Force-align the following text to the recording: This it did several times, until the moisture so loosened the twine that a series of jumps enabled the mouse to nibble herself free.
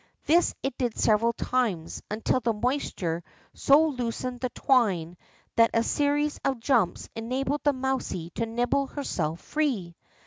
This 0.25 0.55
it 0.63 0.75
did 0.79 0.97
several 0.97 1.31
times, 1.33 2.01
until 2.09 2.39
the 2.39 2.53
moisture 2.53 3.23
so 3.53 3.85
loosened 3.85 4.39
the 4.39 4.49
twine 4.49 5.15
that 5.57 5.69
a 5.75 5.83
series 5.83 6.39
of 6.43 6.59
jumps 6.59 7.07
enabled 7.15 7.61
the 7.63 7.73
mouse 7.73 8.09
to 8.33 8.47
nibble 8.47 8.87
herself 8.87 9.41
free. 9.41 9.95